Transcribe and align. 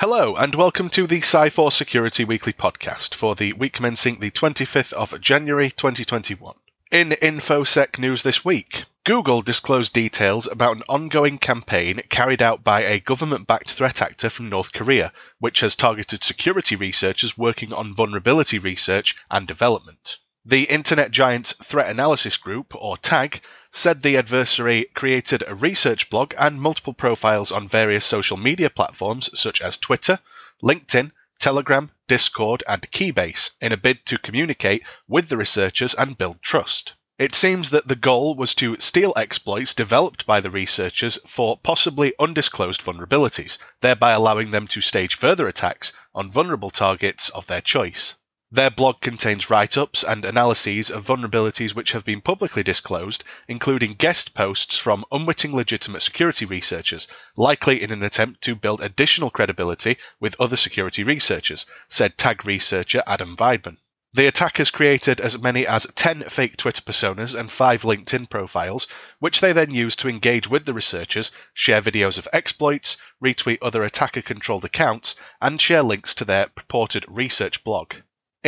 Hello, 0.00 0.36
and 0.36 0.54
welcome 0.54 0.88
to 0.90 1.08
the 1.08 1.18
Sci4 1.18 1.72
Security 1.72 2.24
Weekly 2.24 2.52
podcast 2.52 3.16
for 3.16 3.34
the 3.34 3.52
week 3.54 3.72
commencing 3.72 4.20
the 4.20 4.30
25th 4.30 4.92
of 4.92 5.20
January 5.20 5.72
2021. 5.72 6.54
In 6.92 7.16
InfoSec 7.20 7.98
news 7.98 8.22
this 8.22 8.44
week, 8.44 8.84
Google 9.02 9.42
disclosed 9.42 9.92
details 9.92 10.46
about 10.46 10.76
an 10.76 10.84
ongoing 10.88 11.36
campaign 11.36 12.00
carried 12.10 12.40
out 12.40 12.62
by 12.62 12.82
a 12.82 13.00
government 13.00 13.48
backed 13.48 13.72
threat 13.72 14.00
actor 14.00 14.30
from 14.30 14.48
North 14.48 14.72
Korea, 14.72 15.12
which 15.40 15.58
has 15.62 15.74
targeted 15.74 16.22
security 16.22 16.76
researchers 16.76 17.36
working 17.36 17.72
on 17.72 17.92
vulnerability 17.92 18.60
research 18.60 19.16
and 19.32 19.48
development. 19.48 20.18
The 20.50 20.64
internet 20.64 21.10
Giant 21.10 21.52
Threat 21.62 21.90
Analysis 21.90 22.38
Group, 22.38 22.74
or 22.74 22.96
TAG, 22.96 23.42
said 23.70 24.00
the 24.00 24.16
adversary 24.16 24.86
created 24.94 25.44
a 25.46 25.54
research 25.54 26.08
blog 26.08 26.32
and 26.38 26.58
multiple 26.58 26.94
profiles 26.94 27.52
on 27.52 27.68
various 27.68 28.06
social 28.06 28.38
media 28.38 28.70
platforms 28.70 29.28
such 29.38 29.60
as 29.60 29.76
Twitter, 29.76 30.20
LinkedIn, 30.62 31.12
Telegram, 31.38 31.90
Discord, 32.06 32.62
and 32.66 32.90
Keybase 32.90 33.50
in 33.60 33.74
a 33.74 33.76
bid 33.76 34.06
to 34.06 34.16
communicate 34.16 34.84
with 35.06 35.28
the 35.28 35.36
researchers 35.36 35.92
and 35.92 36.16
build 36.16 36.40
trust. 36.40 36.94
It 37.18 37.34
seems 37.34 37.68
that 37.68 37.88
the 37.88 37.94
goal 37.94 38.34
was 38.34 38.54
to 38.54 38.80
steal 38.80 39.12
exploits 39.16 39.74
developed 39.74 40.24
by 40.24 40.40
the 40.40 40.50
researchers 40.50 41.18
for 41.26 41.58
possibly 41.58 42.14
undisclosed 42.18 42.80
vulnerabilities, 42.80 43.58
thereby 43.82 44.12
allowing 44.12 44.52
them 44.52 44.66
to 44.68 44.80
stage 44.80 45.14
further 45.14 45.46
attacks 45.46 45.92
on 46.14 46.32
vulnerable 46.32 46.70
targets 46.70 47.28
of 47.28 47.48
their 47.48 47.60
choice. 47.60 48.14
Their 48.50 48.70
blog 48.70 49.02
contains 49.02 49.50
write 49.50 49.76
ups 49.76 50.02
and 50.02 50.24
analyses 50.24 50.90
of 50.90 51.04
vulnerabilities 51.04 51.74
which 51.74 51.92
have 51.92 52.02
been 52.02 52.22
publicly 52.22 52.62
disclosed, 52.62 53.22
including 53.46 53.92
guest 53.92 54.32
posts 54.32 54.78
from 54.78 55.04
unwitting 55.12 55.54
legitimate 55.54 56.00
security 56.00 56.46
researchers, 56.46 57.06
likely 57.36 57.82
in 57.82 57.92
an 57.92 58.02
attempt 58.02 58.40
to 58.44 58.54
build 58.54 58.80
additional 58.80 59.28
credibility 59.28 59.98
with 60.18 60.34
other 60.40 60.56
security 60.56 61.04
researchers, 61.04 61.66
said 61.88 62.16
tag 62.16 62.46
researcher 62.46 63.02
Adam 63.06 63.36
Weidemann. 63.36 63.76
The 64.14 64.26
attackers 64.26 64.70
created 64.70 65.20
as 65.20 65.38
many 65.38 65.66
as 65.66 65.86
10 65.94 66.30
fake 66.30 66.56
Twitter 66.56 66.80
personas 66.80 67.38
and 67.38 67.52
5 67.52 67.82
LinkedIn 67.82 68.30
profiles, 68.30 68.88
which 69.18 69.42
they 69.42 69.52
then 69.52 69.72
used 69.72 69.98
to 69.98 70.08
engage 70.08 70.48
with 70.48 70.64
the 70.64 70.72
researchers, 70.72 71.30
share 71.52 71.82
videos 71.82 72.16
of 72.16 72.26
exploits, 72.32 72.96
retweet 73.22 73.58
other 73.60 73.84
attacker 73.84 74.22
controlled 74.22 74.64
accounts, 74.64 75.16
and 75.42 75.60
share 75.60 75.82
links 75.82 76.14
to 76.14 76.24
their 76.24 76.46
purported 76.46 77.04
research 77.08 77.62
blog. 77.62 77.96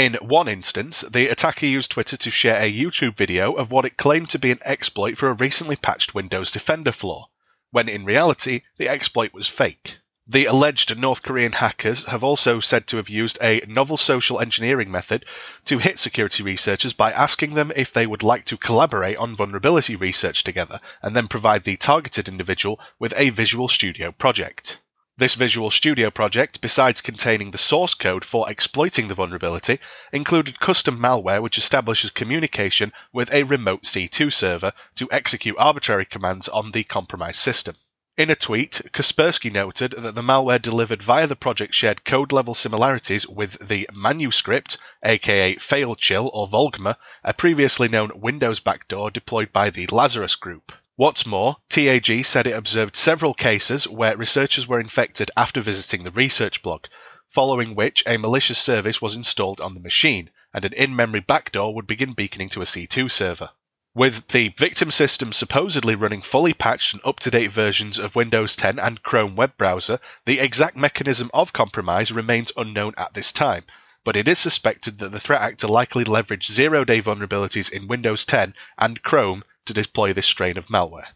In 0.00 0.14
one 0.14 0.48
instance, 0.48 1.02
the 1.02 1.28
attacker 1.28 1.66
used 1.66 1.90
Twitter 1.90 2.16
to 2.16 2.30
share 2.30 2.58
a 2.58 2.72
YouTube 2.72 3.18
video 3.18 3.52
of 3.52 3.70
what 3.70 3.84
it 3.84 3.98
claimed 3.98 4.30
to 4.30 4.38
be 4.38 4.50
an 4.50 4.58
exploit 4.64 5.18
for 5.18 5.28
a 5.28 5.34
recently 5.34 5.76
patched 5.76 6.14
Windows 6.14 6.50
Defender 6.50 6.90
flaw, 6.90 7.28
when 7.70 7.86
in 7.86 8.06
reality, 8.06 8.62
the 8.78 8.88
exploit 8.88 9.34
was 9.34 9.46
fake. 9.46 9.98
The 10.26 10.46
alleged 10.46 10.96
North 10.96 11.22
Korean 11.22 11.52
hackers 11.52 12.06
have 12.06 12.24
also 12.24 12.60
said 12.60 12.86
to 12.86 12.96
have 12.96 13.10
used 13.10 13.36
a 13.42 13.60
novel 13.68 13.98
social 13.98 14.40
engineering 14.40 14.90
method 14.90 15.26
to 15.66 15.76
hit 15.76 15.98
security 15.98 16.42
researchers 16.42 16.94
by 16.94 17.12
asking 17.12 17.52
them 17.52 17.70
if 17.76 17.92
they 17.92 18.06
would 18.06 18.22
like 18.22 18.46
to 18.46 18.56
collaborate 18.56 19.18
on 19.18 19.36
vulnerability 19.36 19.96
research 19.96 20.44
together 20.44 20.80
and 21.02 21.14
then 21.14 21.28
provide 21.28 21.64
the 21.64 21.76
targeted 21.76 22.26
individual 22.26 22.80
with 22.98 23.12
a 23.18 23.28
Visual 23.28 23.68
Studio 23.68 24.12
project. 24.12 24.78
This 25.20 25.34
Visual 25.34 25.70
Studio 25.70 26.08
project, 26.10 26.62
besides 26.62 27.02
containing 27.02 27.50
the 27.50 27.58
source 27.58 27.92
code 27.92 28.24
for 28.24 28.50
exploiting 28.50 29.08
the 29.08 29.14
vulnerability, 29.14 29.78
included 30.14 30.60
custom 30.60 30.98
malware 30.98 31.42
which 31.42 31.58
establishes 31.58 32.10
communication 32.10 32.90
with 33.12 33.30
a 33.30 33.42
remote 33.42 33.82
C2 33.82 34.32
server 34.32 34.72
to 34.94 35.08
execute 35.12 35.56
arbitrary 35.58 36.06
commands 36.06 36.48
on 36.48 36.70
the 36.70 36.84
compromised 36.84 37.38
system. 37.38 37.76
In 38.16 38.30
a 38.30 38.34
tweet, 38.34 38.80
Kaspersky 38.94 39.52
noted 39.52 39.90
that 39.98 40.14
the 40.14 40.22
malware 40.22 40.62
delivered 40.62 41.02
via 41.02 41.26
the 41.26 41.36
project 41.36 41.74
shared 41.74 42.06
code 42.06 42.32
level 42.32 42.54
similarities 42.54 43.28
with 43.28 43.58
the 43.60 43.90
Manuscrypt, 43.92 44.78
aka 45.02 45.56
FallChill 45.56 46.30
or 46.32 46.48
Volgmer, 46.48 46.96
a 47.22 47.34
previously 47.34 47.88
known 47.88 48.10
Windows 48.14 48.58
backdoor 48.58 49.10
deployed 49.10 49.52
by 49.52 49.68
the 49.68 49.86
Lazarus 49.88 50.34
Group. 50.34 50.72
What's 51.00 51.24
more, 51.24 51.56
TAG 51.70 52.26
said 52.26 52.46
it 52.46 52.52
observed 52.52 52.94
several 52.94 53.32
cases 53.32 53.88
where 53.88 54.18
researchers 54.18 54.68
were 54.68 54.78
infected 54.78 55.30
after 55.34 55.62
visiting 55.62 56.02
the 56.02 56.10
research 56.10 56.60
blog, 56.60 56.88
following 57.26 57.74
which 57.74 58.02
a 58.06 58.18
malicious 58.18 58.58
service 58.58 59.00
was 59.00 59.16
installed 59.16 59.62
on 59.62 59.72
the 59.72 59.80
machine, 59.80 60.28
and 60.52 60.62
an 60.62 60.74
in 60.74 60.94
memory 60.94 61.20
backdoor 61.20 61.74
would 61.74 61.86
begin 61.86 62.12
beaconing 62.12 62.50
to 62.50 62.60
a 62.60 62.66
C2 62.66 63.10
server. 63.10 63.48
With 63.94 64.28
the 64.28 64.52
victim 64.58 64.90
system 64.90 65.32
supposedly 65.32 65.94
running 65.94 66.20
fully 66.20 66.52
patched 66.52 66.92
and 66.92 67.00
up 67.02 67.18
to 67.20 67.30
date 67.30 67.50
versions 67.50 67.98
of 67.98 68.14
Windows 68.14 68.54
10 68.54 68.78
and 68.78 69.02
Chrome 69.02 69.36
web 69.36 69.56
browser, 69.56 70.00
the 70.26 70.38
exact 70.38 70.76
mechanism 70.76 71.30
of 71.32 71.54
compromise 71.54 72.12
remains 72.12 72.52
unknown 72.58 72.92
at 72.98 73.14
this 73.14 73.32
time, 73.32 73.64
but 74.04 74.16
it 74.16 74.28
is 74.28 74.38
suspected 74.38 74.98
that 74.98 75.12
the 75.12 75.20
threat 75.20 75.40
actor 75.40 75.66
likely 75.66 76.04
leveraged 76.04 76.52
zero 76.52 76.84
day 76.84 77.00
vulnerabilities 77.00 77.72
in 77.72 77.88
Windows 77.88 78.26
10 78.26 78.52
and 78.76 79.02
Chrome 79.02 79.44
to 79.66 79.74
deploy 79.74 80.12
this 80.12 80.26
strain 80.26 80.56
of 80.56 80.68
malware. 80.68 81.08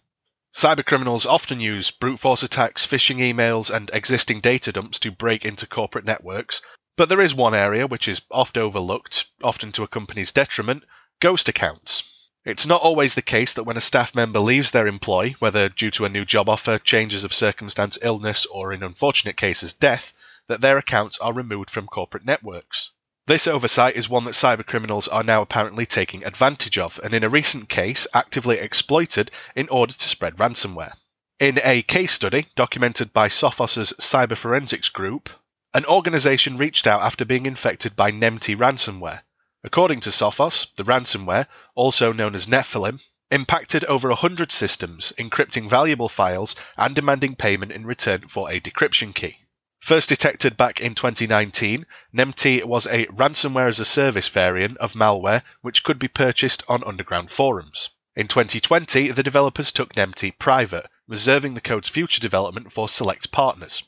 Cybercriminals 0.54 1.26
often 1.26 1.58
use 1.60 1.90
brute 1.90 2.20
force 2.20 2.42
attacks, 2.42 2.86
phishing 2.86 3.18
emails, 3.18 3.74
and 3.74 3.90
existing 3.92 4.40
data 4.40 4.70
dumps 4.70 4.98
to 5.00 5.10
break 5.10 5.44
into 5.44 5.66
corporate 5.66 6.04
networks, 6.04 6.62
but 6.96 7.08
there 7.08 7.20
is 7.20 7.34
one 7.34 7.54
area 7.54 7.88
which 7.88 8.06
is 8.06 8.22
oft 8.30 8.56
overlooked, 8.56 9.26
often 9.42 9.72
to 9.72 9.82
a 9.82 9.88
company's 9.88 10.30
detriment 10.30 10.84
ghost 11.18 11.48
accounts. 11.48 12.28
It's 12.44 12.66
not 12.66 12.82
always 12.82 13.14
the 13.14 13.22
case 13.22 13.52
that 13.54 13.64
when 13.64 13.76
a 13.76 13.80
staff 13.80 14.14
member 14.14 14.38
leaves 14.38 14.70
their 14.70 14.86
employ, 14.86 15.34
whether 15.38 15.68
due 15.68 15.90
to 15.92 16.04
a 16.04 16.10
new 16.10 16.24
job 16.24 16.48
offer, 16.48 16.78
changes 16.78 17.24
of 17.24 17.32
circumstance, 17.32 17.98
illness, 18.02 18.46
or 18.46 18.72
in 18.72 18.82
unfortunate 18.82 19.36
cases 19.36 19.72
death, 19.72 20.12
that 20.46 20.60
their 20.60 20.76
accounts 20.76 21.18
are 21.18 21.32
removed 21.32 21.70
from 21.70 21.86
corporate 21.86 22.24
networks. 22.24 22.90
This 23.26 23.46
oversight 23.46 23.96
is 23.96 24.10
one 24.10 24.26
that 24.26 24.34
cybercriminals 24.34 25.08
are 25.10 25.24
now 25.24 25.40
apparently 25.40 25.86
taking 25.86 26.22
advantage 26.26 26.76
of, 26.78 27.00
and 27.02 27.14
in 27.14 27.24
a 27.24 27.30
recent 27.30 27.70
case, 27.70 28.06
actively 28.12 28.58
exploited 28.58 29.30
in 29.56 29.66
order 29.70 29.94
to 29.94 30.08
spread 30.08 30.36
ransomware. 30.36 30.92
In 31.40 31.58
a 31.64 31.80
case 31.80 32.12
study 32.12 32.48
documented 32.54 33.14
by 33.14 33.28
Sophos's 33.28 33.94
Cyber 33.98 34.36
Forensics 34.36 34.90
Group, 34.90 35.30
an 35.72 35.86
organization 35.86 36.58
reached 36.58 36.86
out 36.86 37.00
after 37.00 37.24
being 37.24 37.46
infected 37.46 37.96
by 37.96 38.12
Nemty 38.12 38.54
ransomware. 38.54 39.22
According 39.64 40.00
to 40.00 40.10
Sophos, 40.10 40.66
the 40.76 40.84
ransomware, 40.84 41.46
also 41.74 42.12
known 42.12 42.34
as 42.34 42.46
Nephilim, 42.46 43.00
impacted 43.30 43.86
over 43.86 44.10
100 44.10 44.52
systems, 44.52 45.14
encrypting 45.18 45.70
valuable 45.70 46.10
files 46.10 46.54
and 46.76 46.94
demanding 46.94 47.36
payment 47.36 47.72
in 47.72 47.86
return 47.86 48.28
for 48.28 48.50
a 48.50 48.60
decryption 48.60 49.14
key. 49.14 49.38
First 49.84 50.08
detected 50.08 50.56
back 50.56 50.80
in 50.80 50.94
2019, 50.94 51.84
Nemty 52.16 52.64
was 52.64 52.86
a 52.86 53.04
ransomware 53.08 53.68
as 53.68 53.78
a 53.78 53.84
service 53.84 54.28
variant 54.28 54.78
of 54.78 54.94
malware 54.94 55.42
which 55.60 55.84
could 55.84 55.98
be 55.98 56.08
purchased 56.08 56.62
on 56.66 56.82
underground 56.84 57.30
forums. 57.30 57.90
In 58.16 58.26
2020, 58.26 59.10
the 59.10 59.22
developers 59.22 59.70
took 59.70 59.94
Nemty 59.94 60.32
private, 60.38 60.86
reserving 61.06 61.52
the 61.52 61.60
code's 61.60 61.90
future 61.90 62.22
development 62.22 62.72
for 62.72 62.88
select 62.88 63.30
partners. 63.30 63.82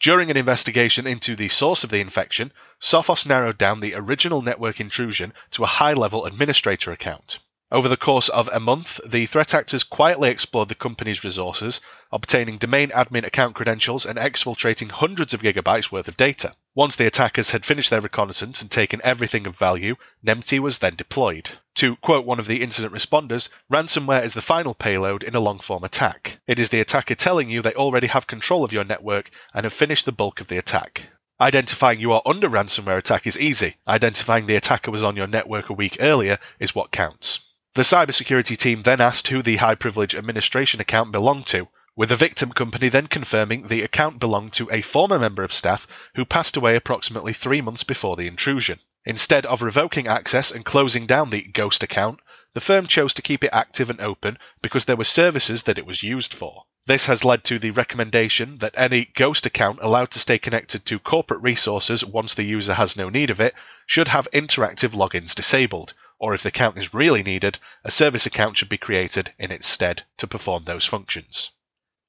During 0.00 0.30
an 0.30 0.38
investigation 0.38 1.06
into 1.06 1.36
the 1.36 1.50
source 1.50 1.84
of 1.84 1.90
the 1.90 2.00
infection, 2.00 2.54
Sophos 2.80 3.26
narrowed 3.26 3.58
down 3.58 3.80
the 3.80 3.92
original 3.94 4.40
network 4.40 4.80
intrusion 4.80 5.34
to 5.50 5.64
a 5.64 5.74
high 5.76 5.92
level 5.92 6.24
administrator 6.24 6.92
account. 6.92 7.40
Over 7.70 7.88
the 7.88 7.98
course 7.98 8.30
of 8.30 8.48
a 8.52 8.60
month, 8.60 9.00
the 9.02 9.26
threat 9.26 9.52
actors 9.52 9.84
quietly 9.84 10.30
explored 10.30 10.68
the 10.70 10.74
company's 10.74 11.24
resources, 11.24 11.82
obtaining 12.12 12.58
domain 12.58 12.90
admin 12.90 13.24
account 13.24 13.54
credentials 13.54 14.04
and 14.04 14.18
exfiltrating 14.18 14.90
hundreds 14.90 15.32
of 15.32 15.42
gigabytes 15.42 15.90
worth 15.90 16.06
of 16.06 16.16
data. 16.16 16.54
Once 16.74 16.94
the 16.96 17.06
attackers 17.06 17.50
had 17.50 17.64
finished 17.64 17.90
their 17.90 18.00
reconnaissance 18.00 18.60
and 18.60 18.70
taken 18.70 19.00
everything 19.02 19.46
of 19.46 19.56
value, 19.56 19.96
Nemty 20.24 20.58
was 20.58 20.78
then 20.78 20.94
deployed. 20.94 21.50
To 21.76 21.96
quote 21.96 22.24
one 22.26 22.38
of 22.38 22.46
the 22.46 22.62
incident 22.62 22.94
responders, 22.94 23.48
ransomware 23.70 24.22
is 24.22 24.34
the 24.34 24.40
final 24.40 24.74
payload 24.74 25.22
in 25.22 25.34
a 25.34 25.40
long 25.40 25.58
form 25.58 25.84
attack. 25.84 26.38
It 26.46 26.60
is 26.60 26.68
the 26.68 26.80
attacker 26.80 27.14
telling 27.14 27.50
you 27.50 27.62
they 27.62 27.74
already 27.74 28.06
have 28.08 28.26
control 28.26 28.64
of 28.64 28.72
your 28.72 28.84
network 28.84 29.30
and 29.54 29.64
have 29.64 29.72
finished 29.72 30.04
the 30.04 30.12
bulk 30.12 30.40
of 30.40 30.48
the 30.48 30.58
attack. 30.58 31.10
Identifying 31.40 31.98
you 31.98 32.12
are 32.12 32.22
under 32.24 32.48
ransomware 32.48 32.98
attack 32.98 33.26
is 33.26 33.38
easy. 33.38 33.76
Identifying 33.88 34.46
the 34.46 34.54
attacker 34.54 34.90
was 34.90 35.02
on 35.02 35.16
your 35.16 35.26
network 35.26 35.70
a 35.70 35.72
week 35.72 35.96
earlier 35.98 36.38
is 36.60 36.74
what 36.74 36.92
counts. 36.92 37.40
The 37.74 37.82
cybersecurity 37.82 38.56
team 38.56 38.82
then 38.82 39.00
asked 39.00 39.28
who 39.28 39.42
the 39.42 39.56
high 39.56 39.74
privilege 39.74 40.14
administration 40.14 40.80
account 40.80 41.10
belonged 41.10 41.46
to, 41.48 41.68
with 41.94 42.08
the 42.08 42.16
victim 42.16 42.52
company 42.52 42.88
then 42.88 43.06
confirming 43.06 43.68
the 43.68 43.82
account 43.82 44.18
belonged 44.18 44.52
to 44.52 44.70
a 44.70 44.80
former 44.80 45.18
member 45.18 45.44
of 45.44 45.52
staff 45.52 45.86
who 46.14 46.24
passed 46.24 46.56
away 46.56 46.74
approximately 46.74 47.32
three 47.32 47.60
months 47.60 47.84
before 47.84 48.16
the 48.16 48.26
intrusion. 48.26 48.78
Instead 49.04 49.44
of 49.46 49.62
revoking 49.62 50.06
access 50.06 50.50
and 50.50 50.64
closing 50.64 51.06
down 51.06 51.30
the 51.30 51.42
ghost 51.42 51.82
account, 51.82 52.20
the 52.54 52.60
firm 52.60 52.86
chose 52.86 53.12
to 53.12 53.22
keep 53.22 53.42
it 53.42 53.50
active 53.52 53.90
and 53.90 54.00
open 54.00 54.38
because 54.62 54.84
there 54.84 54.96
were 54.96 55.04
services 55.04 55.64
that 55.64 55.76
it 55.78 55.84
was 55.84 56.02
used 56.02 56.32
for. 56.32 56.64
This 56.86 57.06
has 57.06 57.24
led 57.24 57.44
to 57.44 57.58
the 57.58 57.70
recommendation 57.70 58.58
that 58.58 58.74
any 58.76 59.04
ghost 59.04 59.46
account 59.46 59.78
allowed 59.82 60.10
to 60.12 60.18
stay 60.18 60.38
connected 60.38 60.84
to 60.86 60.98
corporate 60.98 61.42
resources 61.42 62.04
once 62.04 62.34
the 62.34 62.42
user 62.42 62.74
has 62.74 62.96
no 62.96 63.08
need 63.08 63.30
of 63.30 63.40
it 63.40 63.54
should 63.86 64.08
have 64.08 64.28
interactive 64.32 64.90
logins 64.90 65.34
disabled, 65.34 65.94
or 66.18 66.34
if 66.34 66.42
the 66.42 66.48
account 66.48 66.78
is 66.78 66.92
really 66.92 67.22
needed, 67.22 67.58
a 67.84 67.90
service 67.90 68.26
account 68.26 68.56
should 68.56 68.68
be 68.68 68.78
created 68.78 69.32
in 69.38 69.50
its 69.50 69.68
stead 69.68 70.04
to 70.16 70.26
perform 70.26 70.64
those 70.64 70.84
functions. 70.84 71.50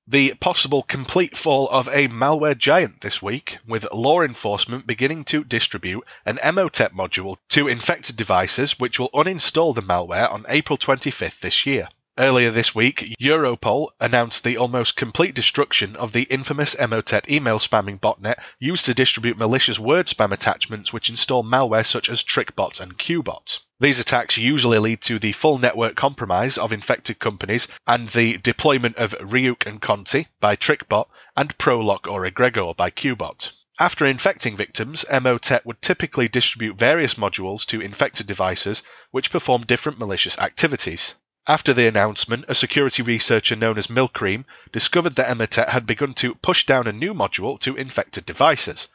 The 0.05 0.33
possible 0.33 0.83
complete 0.83 1.37
fall 1.37 1.69
of 1.69 1.87
a 1.87 2.09
malware 2.09 2.57
giant 2.57 2.99
this 2.99 3.21
week, 3.21 3.59
with 3.65 3.87
law 3.93 4.21
enforcement 4.21 4.85
beginning 4.85 5.23
to 5.25 5.45
distribute 5.45 6.03
an 6.25 6.39
Emotet 6.43 6.91
module 6.91 7.37
to 7.47 7.69
infected 7.69 8.17
devices 8.17 8.77
which 8.77 8.99
will 8.99 9.09
uninstall 9.11 9.73
the 9.73 9.81
malware 9.81 10.29
on 10.29 10.45
April 10.49 10.77
25th 10.77 11.39
this 11.39 11.65
year. 11.65 11.87
Earlier 12.17 12.51
this 12.51 12.75
week, 12.75 13.15
Europol 13.19 13.91
announced 14.01 14.43
the 14.43 14.57
almost 14.57 14.97
complete 14.97 15.33
destruction 15.33 15.95
of 15.95 16.11
the 16.11 16.23
infamous 16.23 16.75
Emotet 16.75 17.29
email 17.29 17.57
spamming 17.57 17.99
botnet 17.99 18.39
used 18.59 18.83
to 18.85 18.93
distribute 18.93 19.37
malicious 19.37 19.79
word 19.79 20.07
spam 20.07 20.33
attachments 20.33 20.91
which 20.91 21.09
install 21.09 21.45
malware 21.45 21.85
such 21.85 22.09
as 22.09 22.21
TrickBot 22.21 22.81
and 22.81 22.99
QBot. 22.99 23.59
These 23.83 23.99
attacks 23.99 24.37
usually 24.37 24.79
lead 24.79 25.01
to 25.01 25.19
the 25.19 25.33
full 25.33 25.57
network 25.57 25.97
compromise 25.97 26.57
of 26.57 26.71
infected 26.71 27.19
companies 27.19 27.67
and 27.85 28.07
the 28.07 28.37
deployment 28.37 28.95
of 28.95 29.11
Ryuk 29.19 29.65
and 29.65 29.81
Conti 29.81 30.29
by 30.39 30.55
TrickBot 30.55 31.07
and 31.35 31.57
Prolock 31.57 32.09
or 32.09 32.25
Egregor 32.25 32.77
by 32.77 32.89
QBot. 32.89 33.51
After 33.81 34.05
infecting 34.05 34.55
victims, 34.55 35.03
Emotet 35.11 35.65
would 35.65 35.81
typically 35.81 36.29
distribute 36.29 36.77
various 36.77 37.15
modules 37.15 37.65
to 37.65 37.81
infected 37.81 38.25
devices 38.25 38.83
which 39.11 39.29
perform 39.29 39.63
different 39.65 39.99
malicious 39.99 40.37
activities. 40.37 41.15
After 41.45 41.73
the 41.73 41.85
announcement, 41.85 42.45
a 42.47 42.55
security 42.55 43.03
researcher 43.03 43.57
known 43.57 43.77
as 43.77 43.87
Milkream 43.87 44.45
discovered 44.71 45.15
that 45.15 45.27
Emotet 45.27 45.71
had 45.71 45.85
begun 45.85 46.13
to 46.13 46.35
push 46.35 46.65
down 46.65 46.87
a 46.87 46.93
new 46.93 47.13
module 47.13 47.59
to 47.59 47.75
infected 47.75 48.25
devices. 48.25 48.87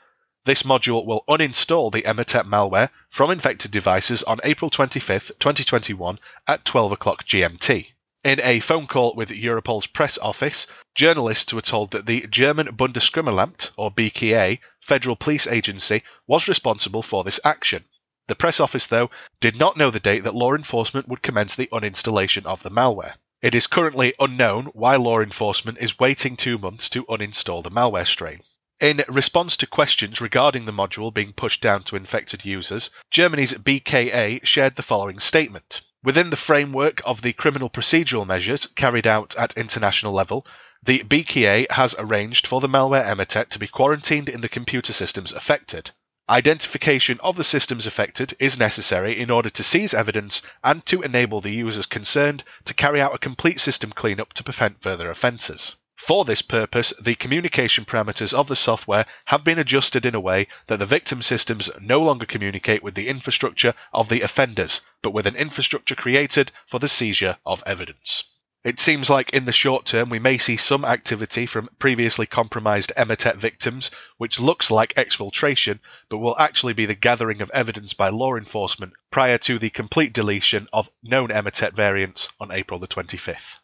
This 0.48 0.62
module 0.62 1.04
will 1.04 1.24
uninstall 1.28 1.92
the 1.92 2.00
Emotet 2.04 2.46
malware 2.46 2.88
from 3.10 3.30
infected 3.30 3.70
devices 3.70 4.22
on 4.22 4.40
April 4.44 4.70
25, 4.70 5.32
2021 5.38 6.18
at 6.46 6.64
12 6.64 6.92
o'clock 6.92 7.26
GMT. 7.26 7.88
In 8.24 8.40
a 8.42 8.60
phone 8.60 8.86
call 8.86 9.14
with 9.14 9.28
Europol's 9.28 9.86
press 9.86 10.16
office, 10.22 10.66
journalists 10.94 11.52
were 11.52 11.60
told 11.60 11.90
that 11.90 12.06
the 12.06 12.26
German 12.30 12.68
Bundeskriminalamt, 12.68 13.72
or 13.76 13.90
BKA, 13.90 14.60
federal 14.80 15.16
police 15.16 15.46
agency, 15.46 16.02
was 16.26 16.48
responsible 16.48 17.02
for 17.02 17.24
this 17.24 17.40
action. 17.44 17.84
The 18.28 18.34
press 18.34 18.58
office, 18.58 18.86
though, 18.86 19.10
did 19.42 19.58
not 19.58 19.76
know 19.76 19.90
the 19.90 20.00
date 20.00 20.24
that 20.24 20.34
law 20.34 20.54
enforcement 20.54 21.08
would 21.08 21.20
commence 21.20 21.54
the 21.54 21.68
uninstallation 21.70 22.46
of 22.46 22.62
the 22.62 22.70
malware. 22.70 23.16
It 23.42 23.54
is 23.54 23.66
currently 23.66 24.14
unknown 24.18 24.68
why 24.72 24.96
law 24.96 25.20
enforcement 25.20 25.76
is 25.78 25.98
waiting 25.98 26.38
two 26.38 26.56
months 26.56 26.88
to 26.88 27.04
uninstall 27.04 27.62
the 27.62 27.70
malware 27.70 28.06
strain. 28.06 28.40
In 28.80 29.02
response 29.08 29.56
to 29.56 29.66
questions 29.66 30.20
regarding 30.20 30.64
the 30.64 30.72
module 30.72 31.12
being 31.12 31.32
pushed 31.32 31.60
down 31.60 31.82
to 31.82 31.96
infected 31.96 32.44
users, 32.44 32.90
Germany's 33.10 33.54
BKA 33.54 34.46
shared 34.46 34.76
the 34.76 34.84
following 34.84 35.18
statement. 35.18 35.80
Within 36.04 36.30
the 36.30 36.36
framework 36.36 37.00
of 37.04 37.22
the 37.22 37.32
criminal 37.32 37.70
procedural 37.70 38.24
measures 38.24 38.66
carried 38.76 39.04
out 39.04 39.34
at 39.36 39.56
international 39.56 40.12
level, 40.12 40.46
the 40.80 41.00
BKA 41.00 41.68
has 41.72 41.96
arranged 41.98 42.46
for 42.46 42.60
the 42.60 42.68
malware 42.68 43.04
Emotet 43.04 43.48
to 43.48 43.58
be 43.58 43.66
quarantined 43.66 44.28
in 44.28 44.42
the 44.42 44.48
computer 44.48 44.92
systems 44.92 45.32
affected. 45.32 45.90
Identification 46.30 47.18
of 47.18 47.34
the 47.34 47.42
systems 47.42 47.84
affected 47.84 48.36
is 48.38 48.60
necessary 48.60 49.18
in 49.18 49.28
order 49.28 49.50
to 49.50 49.64
seize 49.64 49.92
evidence 49.92 50.40
and 50.62 50.86
to 50.86 51.02
enable 51.02 51.40
the 51.40 51.50
users 51.50 51.86
concerned 51.86 52.44
to 52.64 52.74
carry 52.74 53.00
out 53.00 53.12
a 53.12 53.18
complete 53.18 53.58
system 53.58 53.90
cleanup 53.90 54.34
to 54.34 54.44
prevent 54.44 54.82
further 54.82 55.10
offences. 55.10 55.74
For 55.98 56.24
this 56.24 56.42
purpose, 56.42 56.94
the 57.00 57.16
communication 57.16 57.84
parameters 57.84 58.32
of 58.32 58.46
the 58.46 58.54
software 58.54 59.04
have 59.26 59.42
been 59.42 59.58
adjusted 59.58 60.06
in 60.06 60.14
a 60.14 60.20
way 60.20 60.46
that 60.68 60.78
the 60.78 60.86
victim 60.86 61.22
systems 61.22 61.70
no 61.80 62.00
longer 62.00 62.24
communicate 62.24 62.84
with 62.84 62.94
the 62.94 63.08
infrastructure 63.08 63.74
of 63.92 64.08
the 64.08 64.22
offenders, 64.22 64.80
but 65.02 65.10
with 65.10 65.26
an 65.26 65.34
infrastructure 65.34 65.96
created 65.96 66.52
for 66.68 66.78
the 66.78 66.86
seizure 66.86 67.38
of 67.44 67.64
evidence. 67.66 68.22
It 68.62 68.78
seems 68.78 69.10
like 69.10 69.30
in 69.30 69.44
the 69.44 69.52
short 69.52 69.86
term 69.86 70.08
we 70.08 70.20
may 70.20 70.38
see 70.38 70.56
some 70.56 70.84
activity 70.84 71.46
from 71.46 71.68
previously 71.80 72.26
compromised 72.26 72.92
Emotet 72.96 73.36
victims, 73.36 73.90
which 74.18 74.38
looks 74.38 74.70
like 74.70 74.94
exfiltration, 74.94 75.80
but 76.08 76.18
will 76.18 76.38
actually 76.38 76.74
be 76.74 76.86
the 76.86 76.94
gathering 76.94 77.42
of 77.42 77.50
evidence 77.50 77.92
by 77.92 78.08
law 78.08 78.36
enforcement 78.36 78.92
prior 79.10 79.36
to 79.38 79.58
the 79.58 79.68
complete 79.68 80.12
deletion 80.12 80.68
of 80.72 80.90
known 81.02 81.30
Emotet 81.30 81.72
variants 81.74 82.30
on 82.38 82.52
April 82.52 82.78
the 82.78 82.88
25th. 82.88 83.56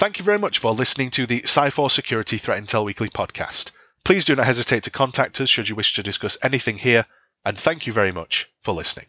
Thank 0.00 0.18
you 0.18 0.24
very 0.24 0.38
much 0.38 0.58
for 0.58 0.72
listening 0.72 1.10
to 1.10 1.26
the 1.26 1.42
Sci4 1.42 1.90
Security 1.90 2.38
Threat 2.38 2.62
Intel 2.62 2.86
Weekly 2.86 3.10
podcast. 3.10 3.70
Please 4.02 4.24
do 4.24 4.34
not 4.34 4.46
hesitate 4.46 4.82
to 4.84 4.90
contact 4.90 5.38
us 5.42 5.50
should 5.50 5.68
you 5.68 5.74
wish 5.74 5.92
to 5.92 6.02
discuss 6.02 6.38
anything 6.42 6.78
here, 6.78 7.04
and 7.44 7.58
thank 7.58 7.86
you 7.86 7.92
very 7.92 8.10
much 8.10 8.50
for 8.62 8.72
listening. 8.72 9.08